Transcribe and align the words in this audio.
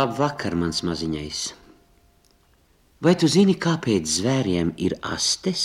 Labvakar, 0.00 0.54
mans 0.56 0.78
maziņais! 0.86 1.38
Vai 3.04 3.12
tu 3.20 3.28
zini, 3.28 3.52
kāpēc 3.60 4.06
zvēriem 4.08 4.70
ir 4.80 4.94
astes? 5.04 5.64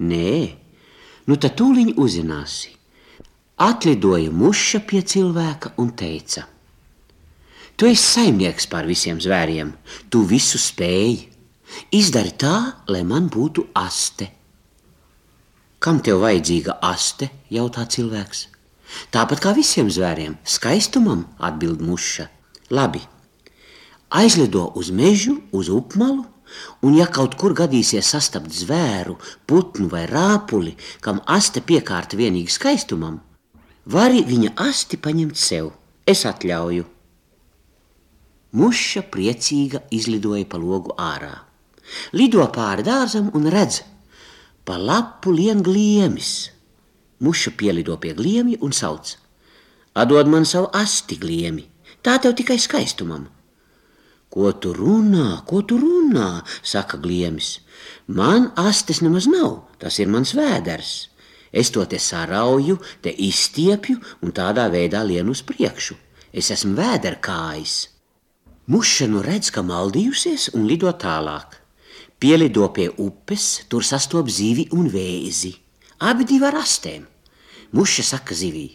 Nē, 0.00 0.30
nu 1.28 1.36
tad 1.36 1.58
tūliņ 1.58 1.90
uzzināsi. 2.00 2.72
Atlidoja 3.60 4.32
muša 4.32 4.80
pie 4.88 5.02
cilvēka 5.12 5.74
un 5.82 5.92
teica: 6.02 6.46
Tu 7.76 7.90
esi 7.90 8.06
saimnieks 8.06 8.70
pār 8.72 8.88
visiem 8.88 9.20
zvēriem, 9.20 9.74
tu 10.08 10.24
visu 10.32 10.56
spēji. 10.56 11.28
Izdari 12.00 12.32
tā, 12.40 12.56
lai 12.88 13.04
man 13.12 13.28
būtu 13.28 13.68
aste. 13.76 14.30
Kam 15.84 16.00
tev 16.00 16.24
vajadzīga 16.24 16.80
aste? 16.94 17.28
jautā 17.52 17.84
cilvēks. 17.84 18.46
Tāpat 19.12 19.44
kā 19.44 19.56
visiem 19.62 19.92
zvēriem, 19.92 20.40
skaistumam 20.44 21.26
atbild 21.38 21.84
muša. 21.84 22.30
Labi, 22.70 23.04
aizlido 24.10 24.72
uz 24.74 24.90
mežu, 24.90 25.38
uz 25.52 25.68
upmalu, 25.68 26.24
un 26.82 26.96
ja 26.98 27.06
kaut 27.06 27.36
kur 27.38 27.54
gadīsies 27.54 28.10
sastapt 28.14 28.52
zvēru, 28.52 29.16
putnu 29.46 29.88
vai 29.90 30.06
rāpuli, 30.10 30.74
kam 31.00 31.22
aste 31.26 31.62
piekārta 31.62 32.18
vienīgi 32.18 32.50
skaistumam, 32.50 33.20
vari 33.86 34.24
viņa 34.26 34.56
asti 34.68 34.98
paņemt 34.98 35.38
sev. 35.38 35.70
Es 36.06 36.24
atļauju. 36.26 36.86
Muša 38.58 39.04
priecīga 39.14 39.84
izlidoja 39.94 40.46
pa 40.50 40.58
logu 40.58 40.96
ārā. 40.98 41.36
Lido 42.18 42.42
pāri 42.50 42.82
dārzam 42.86 43.28
un 43.34 43.46
redz, 43.50 43.82
pa 44.66 44.74
lapu 44.78 45.30
lien 45.34 45.62
gliemis. 45.62 46.50
Muša 47.22 47.52
pielido 47.54 47.94
pie 48.00 48.14
gliemja 48.16 48.58
un 48.64 48.72
sauc: 48.74 49.14
Atdod 49.94 50.30
man 50.32 50.46
savu 50.46 50.70
asti 50.74 51.18
gliemi, 51.20 51.66
tā 52.02 52.16
tev 52.18 52.34
tikai 52.38 52.58
skaistumam. 52.58 53.28
Ko 54.30 54.52
tu 54.54 54.70
runā, 54.74 55.42
ko 55.46 55.62
tu 55.66 55.78
runā? 55.80 56.42
saka 56.62 56.98
gliemis. 57.02 57.58
Man 58.06 58.52
astes 58.56 59.00
nemaz 59.02 59.26
nav, 59.26 59.66
tas 59.78 59.98
ir 59.98 60.06
mans 60.06 60.34
vēders. 60.38 61.08
Es 61.52 61.70
to 61.74 61.82
te 61.84 61.98
sarauju, 61.98 62.78
te 63.02 63.10
izstiepju 63.10 63.98
un 64.22 64.30
tādā 64.30 64.68
veidā 64.70 65.02
lienu 65.02 65.34
uz 65.34 65.42
priekšu. 65.42 65.96
Es 66.32 66.50
esmu 66.54 66.76
vēderkājis. 66.78 67.74
Muša 68.70 69.08
nu 69.10 69.22
redz, 69.26 69.50
ka 69.50 69.64
maldījusies 69.66 70.52
un 70.54 70.68
lido 70.70 70.92
tālāk. 70.94 71.58
Pielido 72.22 72.68
pie 72.70 72.86
upes, 73.02 73.64
tur 73.66 73.82
sastop 73.82 74.30
zivi 74.30 74.68
un 74.76 74.86
vēzi. 74.92 75.50
Abi 76.06 76.28
divi 76.28 76.46
ar 76.46 76.60
astēm. 76.60 77.02
Muša 77.74 78.04
saka 78.12 78.34
zivī: 78.34 78.68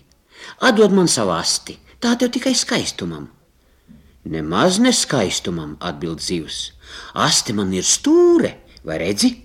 Atdod 0.67 0.91
man 0.91 1.07
savu 1.07 1.31
asti, 1.31 1.77
tā 2.03 2.17
tev 2.19 2.33
tikai 2.35 2.55
skaistumam. 2.55 3.29
Nemaz 4.25 4.79
neskaistumam, 4.81 5.77
atbild 5.79 6.21
zivs. 6.21 6.71
Asti 7.13 7.53
man 7.53 7.73
ir 7.73 7.85
stūre, 7.85 8.55
vai 8.85 8.97
redzi? 9.03 9.35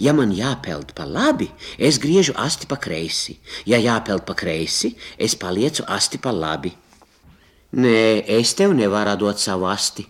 Ja 0.00 0.12
man 0.16 0.32
jāpeld 0.32 0.92
pa 0.96 1.04
labi, 1.08 1.48
es 1.78 1.98
griežu 2.00 2.34
asti 2.40 2.68
pa 2.68 2.76
kreisi. 2.80 3.36
Ja 3.68 3.80
jāpeld 3.80 4.24
pa 4.28 4.34
kreisi, 4.36 4.94
es 5.18 5.36
palieku 5.36 5.84
asti 5.88 6.20
pa 6.20 6.32
labi. 6.32 6.72
Nē, 7.76 8.24
es 8.38 8.54
tev 8.56 8.72
nevaru 8.76 9.16
dot 9.20 9.40
savu 9.40 9.66
asti. 9.68 10.06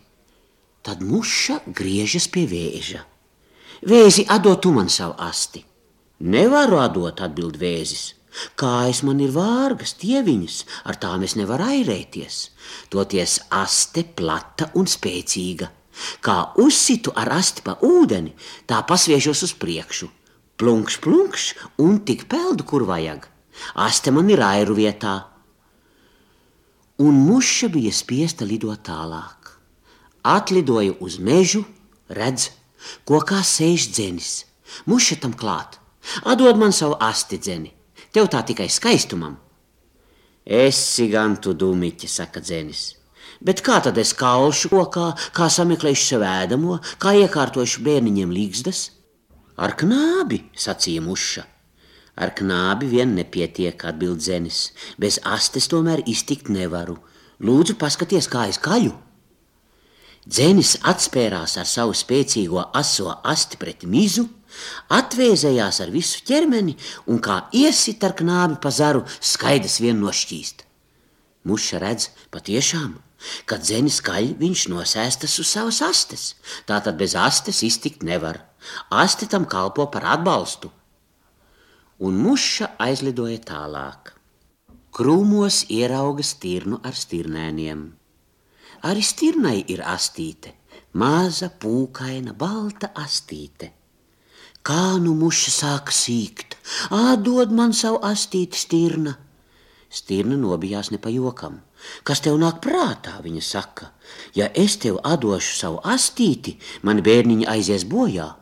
Tad 0.87 1.03
muša 1.03 1.63
griežas 1.67 2.29
pie 2.31 2.47
vēža. 2.47 3.03
Vēzi, 3.87 4.27
atdod 4.31 4.63
tu 4.63 4.71
man 4.75 4.91
savu 4.91 5.17
asti. 5.19 5.65
Nevaru 6.21 6.79
atdot, 6.79 7.21
atbild 7.21 7.59
vēzis. 7.59 8.15
Kājas 8.61 9.03
man 9.07 9.21
ir 9.25 9.33
vārgas, 9.33 9.95
tieviņas, 10.01 10.57
ar 10.91 10.99
tām 11.01 11.25
es 11.25 11.37
nevaru 11.39 11.69
airēties. 11.71 12.41
Toties 12.93 13.39
aste 13.55 14.05
plata 14.05 14.71
un 14.77 14.89
spēcīga. 14.91 15.71
Kā 16.21 16.37
uzsitu 16.61 17.15
ar 17.17 17.31
asti 17.39 17.65
pa 17.65 17.79
ūdeni, 17.81 18.35
tā 18.69 18.83
pasviežos 18.89 19.43
uz 19.47 19.55
priekšu. 19.57 20.11
Plunkš, 20.61 20.99
plunkš, 21.05 21.47
un 21.81 22.01
tik 22.05 22.27
peldu, 22.33 22.65
kur 22.69 22.85
vajag. 22.89 23.25
Aste 23.81 24.13
man 24.13 24.29
ir 24.33 24.43
airu 24.45 24.77
vietā. 24.77 25.17
Un 27.01 27.17
muša 27.29 27.69
bija 27.73 27.93
spiesta 27.93 28.45
lidot 28.49 28.85
tālāk. 28.89 29.53
Atlidoja 30.25 30.97
uz 31.01 31.19
mežu, 31.21 31.65
redz, 32.09 32.51
kokā 33.09 33.43
sēž 33.45 33.91
dzenis. 33.93 34.45
Muša 34.89 35.21
tam 35.25 35.37
klāt. 35.37 35.77
Atdod 36.25 36.61
man 36.61 36.73
savu 36.73 36.97
asti 37.01 37.39
dzeni. 37.39 37.76
Tev 38.17 38.31
tā 38.33 38.41
tikai 38.49 38.71
skaistumam. 38.73 39.35
Esi 40.49 41.05
gan 41.13 41.35
tu 41.37 41.53
dūmiķi, 41.53 42.09
saka 42.09 42.41
dzēnis. 42.41 42.85
Bet 43.45 43.61
kā 43.67 43.77
tad 43.85 43.99
es 44.01 44.15
kalšu 44.17 44.71
kokā, 44.73 45.11
kā 45.37 45.49
sameklēšu 45.53 46.07
sev 46.15 46.25
ēdamo, 46.25 46.79
kā 47.03 47.13
iekārtošu 47.21 47.83
bērniņiem 47.85 48.33
līgzdas? 48.33 48.81
Ar 49.61 49.75
knābi, 49.77 50.39
sacīja 50.57 51.03
muša. 51.05 51.45
Ar 52.17 52.33
knābi 52.39 52.89
vien 52.95 53.13
nepietiek, 53.19 53.85
atbild 53.85 54.25
dzēnis. 54.25 54.63
Bez 54.97 55.21
astes 55.21 55.69
tomēr 55.69 56.01
iztikt 56.09 56.49
nevaru. 56.49 56.97
Lūdzu, 57.45 57.77
paskaties, 57.77 58.31
kā 58.33 58.47
es 58.49 58.57
kaļu. 58.57 58.95
Dzēnis 60.25 60.79
atspērās 60.89 61.59
ar 61.61 61.69
savu 61.69 61.93
spēcīgo 61.93 62.65
aso 62.73 63.13
asti 63.29 63.61
pret 63.61 63.85
mizu 63.85 64.25
Atvēzējās 64.93 65.81
ar 65.85 65.91
visu 65.95 66.23
ķermeni 66.27 66.77
un 67.11 67.21
kā 67.23 67.43
iesit 67.53 68.05
ar 68.07 68.15
knābi 68.19 68.61
pa 68.63 68.71
zaru, 68.71 69.05
skaidrs 69.21 69.81
vien 69.83 69.99
nošķīst. 70.03 70.65
Muša 71.47 71.79
redz, 71.83 72.09
patiešām, 72.35 72.97
kad 73.47 73.67
zenis 73.67 74.01
kaļ, 74.03 74.33
viņš 74.41 74.67
nosēstas 74.73 75.37
uz 75.43 75.51
savas 75.51 75.79
astes. 75.85 76.25
Tātad 76.67 76.99
bez 76.99 77.15
astes 77.19 77.63
iztikt 77.67 78.03
nevar. 78.07 78.43
Aste 78.91 79.29
tam 79.31 79.47
kalpo 79.47 79.87
par 79.93 80.07
atbalstu. 80.17 80.73
Un 82.03 82.19
muša 82.21 82.75
aizlidoja 82.83 83.39
tālāk. 83.47 84.13
Krūmos 84.97 85.63
ierauga 85.73 86.25
stirnu 86.25 86.81
ar 86.85 86.97
stirnēniem. 86.97 87.87
Arī 88.87 89.03
stirnai 89.05 89.59
ir 89.73 89.83
astīte, 89.85 90.53
maza, 90.93 91.49
pūkaina, 91.63 92.35
balta 92.37 92.93
astīte. 92.97 93.76
Kā 94.67 94.97
nu 94.99 95.13
muša 95.15 95.53
sāka 95.55 95.95
sīkt, 95.95 96.57
atdod 96.91 97.53
man 97.55 97.71
savu 97.77 98.01
astīti 98.03 98.59
stirna. 98.59 99.13
Stirna 99.87 100.35
nobijās 100.41 100.91
ne 100.91 100.99
pa 100.99 101.13
jokam. 101.15 101.61
Kas 102.03 102.25
tev 102.25 102.41
nāk 102.43 102.59
prātā, 102.65 103.15
viņa 103.23 103.45
saka, 103.47 103.93
ja 104.35 104.49
es 104.65 104.75
tev 104.83 104.99
atdošu 105.07 105.55
savu 105.61 105.79
astīti, 105.87 106.57
mani 106.83 107.07
bērniņi 107.07 107.47
aizies 107.55 107.87
bojā. 107.87 108.33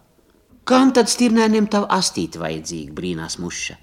Kam 0.65 0.97
tad 0.97 1.13
stirnēniem 1.13 1.69
tavu 1.69 1.91
astīti 1.93 2.41
vajadzīga, 2.41 2.97
brīnās 2.97 3.37
muša? 3.43 3.77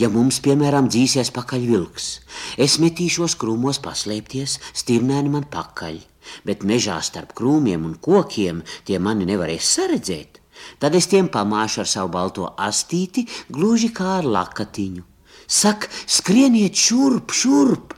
Ja 0.00 0.08
mums, 0.12 0.40
piemēram, 0.44 0.88
dzīsies 0.88 1.28
pakaļ 1.36 1.66
vilks, 1.68 2.10
es 2.56 2.78
metīšos 2.80 3.36
krūmos 3.40 3.84
paslēpties, 3.84 4.58
stirnēni 4.80 5.32
man 5.32 5.44
pakaļ, 5.52 6.00
bet 6.48 6.64
mežā 6.64 7.02
starp 7.04 7.36
krūmiem 7.36 7.84
un 7.84 7.98
kokiem 8.00 8.64
tie 8.88 8.96
mani 8.96 9.28
nevarēs 9.28 9.74
saredzēt. 9.76 10.41
Tad 10.78 10.94
es 10.98 11.08
tiem 11.08 11.28
pamāšu 11.32 11.82
ar 11.82 11.88
savu 11.88 12.12
balto 12.12 12.46
astīti, 12.58 13.24
gluži 13.48 13.92
kā 13.94 14.18
ar 14.20 14.28
lakatiņu. 14.28 15.02
Saka, 15.46 15.88
skrieniet 16.06 16.78
šurp, 16.78 17.32
šurp! 17.34 17.96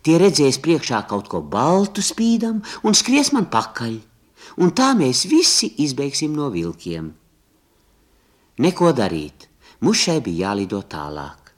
Tie 0.00 0.16
redzēs 0.16 0.60
priekšā 0.64 1.02
kaut 1.08 1.28
ko 1.28 1.42
baltu 1.44 2.00
spīdam 2.04 2.62
un 2.88 2.96
skries 2.96 3.34
man 3.36 3.50
pakaļ, 3.52 3.98
un 4.64 4.72
tā 4.72 4.94
mēs 4.96 5.26
visi 5.28 5.68
izbeigsim 5.84 6.32
no 6.36 6.48
vilkiem. 6.54 7.10
Neko 8.64 8.94
darīt, 8.96 9.48
mušai 9.84 10.18
bija 10.24 10.48
jālido 10.48 10.80
tālāk. 10.88 11.52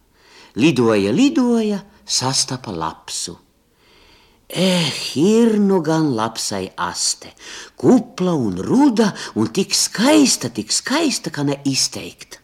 Lidoja, 0.58 1.14
lidoja, 1.14 1.78
sastapa 2.04 2.74
lapsu. 2.74 3.38
Eh, 4.52 5.16
ir 5.16 5.56
nu 5.56 5.80
gan 5.80 6.10
lapsai 6.12 6.74
aste, 6.76 7.30
kupla 7.80 8.34
un 8.36 8.58
ruda, 8.60 9.14
un 9.34 9.48
tik 9.48 9.72
skaista, 9.72 10.50
tik 10.52 10.68
skaista, 10.68 11.32
ka 11.32 11.40
ne 11.42 11.56
izteikt. 11.64 12.36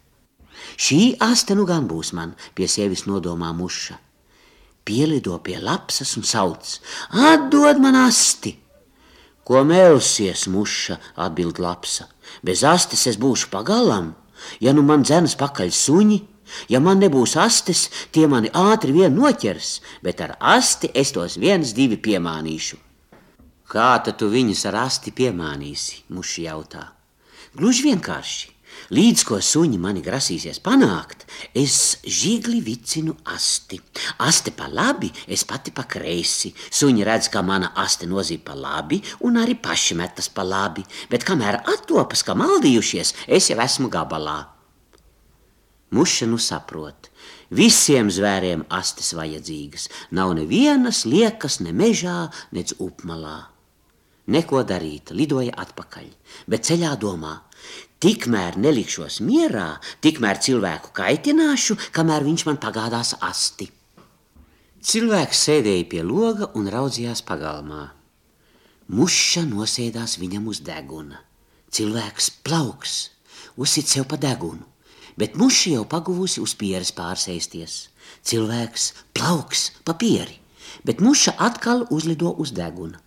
Šī 0.80 1.18
aste 1.20 1.52
nu 1.52 1.66
gan 1.68 1.84
būs 1.84 2.14
man, 2.16 2.32
pie 2.56 2.64
sevis 2.64 3.04
nodomā 3.04 3.50
muša. 3.52 3.98
Pielido 4.88 5.36
pie 5.44 5.58
lapsas 5.60 6.16
un 6.16 6.24
sauc: 6.24 6.78
Atdod 7.12 7.76
man 7.76 8.00
asti! 8.06 8.54
Ko 9.44 9.60
melsies, 9.68 10.46
muša, 10.48 10.96
atbild 11.20 11.60
lapsa. 11.60 12.08
Bez 12.40 12.64
astes 12.64 13.04
es 13.04 13.20
būšu 13.20 13.52
pagalam, 13.52 14.14
ja 14.64 14.72
nu 14.72 14.80
man 14.80 15.04
dzēnas 15.04 15.36
pakaļ 15.36 15.76
suņi 15.76 16.22
Ja 16.68 16.80
man 16.80 17.00
nebūs 17.02 17.36
astes, 17.40 17.88
tie 18.12 18.26
mani 18.30 18.52
ātri 18.56 18.94
vien 18.96 19.16
noķers, 19.16 19.78
bet 20.02 20.20
ar 20.24 20.36
asti 20.40 20.90
es 20.94 21.14
tos 21.16 21.38
viens, 21.40 21.74
divi 21.76 22.00
piemānīšu. 22.00 22.78
Kā 23.68 23.90
tad 24.04 24.16
tu 24.20 24.30
viņus 24.32 24.64
ar 24.70 24.84
asti 24.86 25.12
piemānīsi? 25.12 26.06
Muši 26.16 26.46
jautā. 26.48 26.86
Gluži 27.56 27.90
vienkārši. 27.90 28.54
Līdz 28.94 29.24
ko 29.28 29.38
suņi 29.44 29.78
mani 29.82 30.00
grasīsies 30.04 30.60
panākt, 30.64 31.26
es 31.52 31.98
žigli 32.04 32.60
vicinu 32.64 33.16
asti. 33.28 33.80
Aste 34.24 34.52
pa 34.56 34.68
labi, 34.72 35.10
es 35.28 35.44
pati 35.48 35.74
pa 35.74 35.84
kreisi. 35.84 36.54
Suņi 36.56 37.04
redz, 37.04 37.28
ka 37.32 37.42
mana 37.44 37.72
aste 37.76 38.08
nozīmē 38.08 38.44
pa 38.46 38.56
labi, 38.56 39.02
un 39.26 39.40
arī 39.42 39.58
paši 39.60 39.98
metas 39.98 40.30
pa 40.32 40.46
labi, 40.46 40.86
bet 41.10 41.26
kamēr 41.28 41.62
attopas, 41.74 42.24
ka 42.24 42.38
maldījušies, 42.38 43.14
es 43.26 43.50
jau 43.52 43.58
esmu 43.64 43.92
gabalā. 43.92 44.38
Muša 45.90 46.28
nu 46.28 46.36
saprot, 46.36 47.08
visiem 47.50 48.10
zvēriem 48.12 48.66
astes 48.68 49.14
vajadzīgas. 49.16 49.88
Nav 50.12 50.34
nevienas 50.36 51.06
liekas 51.08 51.60
ne 51.64 51.72
mežā, 51.72 52.28
nec 52.52 52.74
upmalā. 52.76 53.48
Neko 54.28 54.60
darīt, 54.68 55.14
lidoja 55.16 55.54
atpakaļ, 55.56 56.10
bet 56.52 56.68
ceļā 56.68 56.92
domā, 57.00 57.38
Tikmēr 57.98 58.54
nelikšos 58.62 59.16
mierā, 59.26 59.80
tikmēr 60.06 60.38
cilvēku 60.38 60.92
kaitināšu, 60.94 61.74
kamēr 61.90 62.22
viņš 62.22 62.44
man 62.46 62.60
pagādās 62.62 63.16
asti. 63.26 63.66
Cilvēks 64.78 65.40
sēdēja 65.48 65.86
pie 65.90 66.04
loga 66.06 66.46
un 66.54 66.70
raudzījās 66.70 67.24
pagalmā. 67.26 67.88
Muša 68.94 69.42
nosēdās 69.50 70.14
viņam 70.22 70.46
uz 70.52 70.62
deguna. 70.62 71.18
Cilvēks 71.74 72.30
plauks, 72.46 72.94
uzsit 73.58 73.90
sev 73.90 74.06
pa 74.08 74.16
degunu, 74.16 74.62
bet 75.18 75.36
muša 75.36 75.74
jau 75.76 75.86
paguvusi 75.94 76.42
uz 76.44 76.54
pieres 76.58 76.92
pārsēsties. 76.94 77.78
Cilvēks 78.28 78.92
plauks 79.16 79.70
pa 79.84 79.96
pieri, 79.98 80.38
bet 80.86 81.02
muša 81.04 81.34
atkal 81.48 81.86
uzlido 81.90 82.32
uz 82.38 82.54
deguna. 82.56 83.02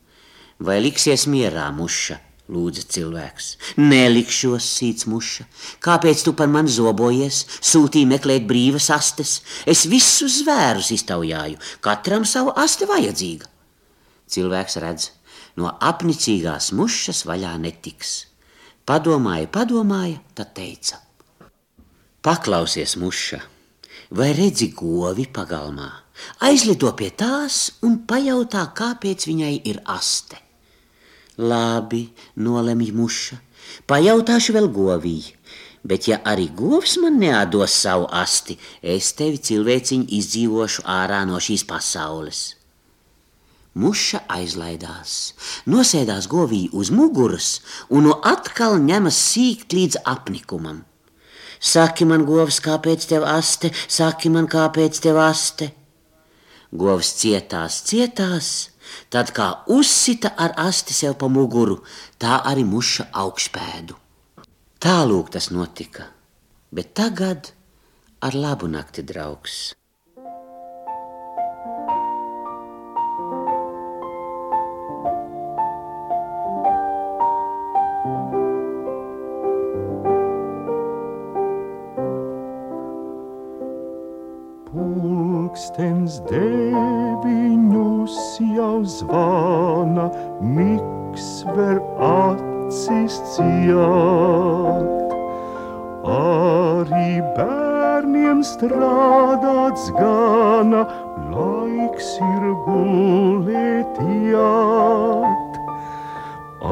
Vai 0.62 0.82
liksies 0.84 1.26
mierā 1.32 1.72
muša? 1.74 2.20
lūdza 2.52 2.84
cilvēks. 2.92 3.48
Nelikšos, 3.80 4.66
sīts 4.78 5.08
muša. 5.10 5.46
Kāpēc 5.84 6.24
tu 6.26 6.34
par 6.38 6.50
mani 6.52 6.72
zobojies, 6.74 7.46
sūtīji 7.64 8.10
meklēt 8.10 8.48
brīvas 8.50 8.90
astes? 8.94 9.38
Es 9.66 9.86
visus 9.90 10.42
zvērus 10.42 10.92
iztaujāju, 10.98 11.60
katram 11.86 12.28
savu 12.28 12.54
asti 12.60 12.90
vajadzīga. 12.90 13.48
Cilvēks 14.32 14.78
redz, 14.84 15.08
no 15.60 15.72
apnicīgās 15.92 16.72
mušas 16.76 17.24
vaļā 17.28 17.56
netiks. 17.64 18.14
Padomāja, 18.88 19.48
padomāja, 19.52 20.20
tad 20.36 20.54
teica: 20.58 21.00
Paklausies, 22.22 23.00
muša, 23.02 23.40
vai 24.14 24.28
redzi 24.38 24.68
govi 24.78 25.24
pagalmā? 25.26 25.88
Aizlido 26.46 26.92
pie 26.94 27.08
tās 27.18 27.80
un 27.82 27.96
pajautā, 28.06 28.68
kāpēc 28.78 29.26
viņai 29.26 29.56
ir 29.66 29.80
aste. 29.90 30.38
Labi, 31.42 32.04
nolemj 32.38 32.92
muša, 32.94 33.40
pajautāšu 33.90 34.54
vēl 34.54 34.70
govī. 34.70 35.16
Bet, 35.82 36.12
ja 36.12 36.20
arī 36.22 36.46
govs 36.54 37.00
man 37.02 37.18
neatdos 37.18 37.74
savu 37.88 38.06
asti, 38.14 38.60
es 38.86 39.10
tevi 39.18 39.42
cilvēciņu 39.42 40.06
izdzīvošu 40.20 40.86
ārā 40.86 41.24
no 41.26 41.42
šīs 41.42 41.66
pasaules. 41.66 42.44
Muša 43.82 44.28
aizlaidās, 44.30 45.34
nosēdās 45.66 46.30
govī 46.30 46.68
uz 46.70 46.94
muguras 46.94 47.64
un 47.90 48.12
no 48.12 48.22
atkal 48.22 48.78
ņemas 48.78 49.26
sīkt 49.32 49.74
līdz 49.74 50.04
apnikumam. 50.06 50.84
Saki 51.62 52.08
man, 52.10 52.26
govs, 52.26 52.58
kāpēc 52.66 53.06
tev 53.08 53.28
aste, 53.30 53.70
saki 53.88 54.34
man, 54.34 54.50
kāpēc 54.50 54.98
tev 55.04 55.22
aste. 55.22 55.70
Govs 56.72 57.14
cietās, 57.22 57.84
cietās, 57.86 58.72
Tad 59.12 59.32
kā 59.36 59.48
uzsita 59.72 60.34
ar 60.38 60.56
asti 60.60 60.96
sev 60.96 61.18
pa 61.22 61.30
muguru, 61.32 61.82
tā 62.22 62.40
arī 62.52 62.64
muša 62.68 63.10
augšpēdu. 63.24 63.98
Tālūk 64.82 65.32
tas 65.36 65.52
notika, 65.54 66.08
bet 66.74 66.94
tagad 66.98 67.52
ar 68.26 68.38
labu 68.38 68.70
nakti 68.72 69.06
draugs. 69.06 69.74
Pulkstens 84.72 86.20
deviņus 86.30 88.18
jau 88.56 88.78
zvana, 88.88 90.06
miks 90.56 91.28
ver 91.58 91.82
acis 92.08 93.18
ciet. 93.34 95.12
Arī 96.12 97.12
bērniem 97.36 98.40
strādāts 98.48 99.92
gana, 100.00 100.86
laiks 101.36 102.10
ir 102.30 102.48
gulēt 102.66 104.02
jāt. 104.32 105.62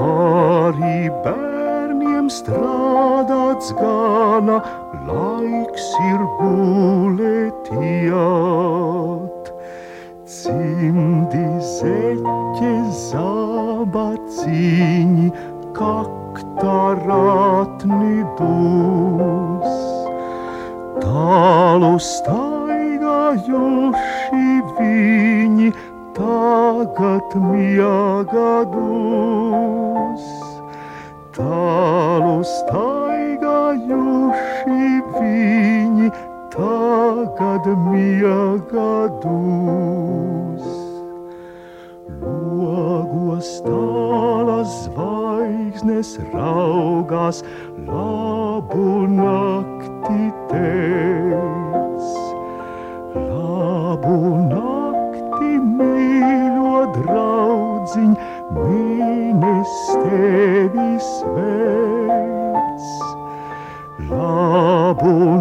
Arī 0.07 0.98
bērniem 1.19 1.49
strādāts 2.31 3.74
gana, 3.80 4.58
laiks 5.08 5.88
ir 6.10 6.22
gulēt 6.40 7.66
jāt. 8.06 9.44
Cimdi 10.30 11.48
zeķe 11.66 12.74
zabaciņi, 13.10 15.28
kaktā 15.78 16.81
ratni 17.02 18.18
dus. 18.38 19.74
Tālu 21.02 21.94
staigājuši 22.12 24.46
viņi, 24.78 25.70
tagad 26.20 27.30
miegadus. 27.50 28.90
Tālu 31.39 32.44
staigājuši 32.44 33.06
viņi, 35.15 36.09
tagad 36.51 37.63
miegadus. 37.86 39.30
Logos 42.19 43.53
tālas 43.63 44.74
zvaigznes 44.83 46.12
raugās, 46.33 47.39
labu 47.88 49.07
nakti 49.16 50.28
teic. 50.52 52.04
Labu 53.16 54.19
nakti, 54.52 55.56
mīļo 55.80 56.83
draudziņ, 56.99 58.19
tevi 60.09 60.99
sveic. 60.99 62.85
Labu 64.09 65.39